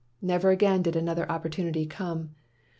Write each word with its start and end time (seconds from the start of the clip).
Never 0.19 0.49
again 0.49 0.81
did 0.81 0.95
another 0.95 1.31
opportunity 1.31 1.85
come. 1.85 2.33